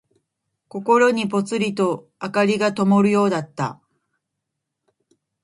[0.67, 3.79] 心にぽつりと灯がともるようだった。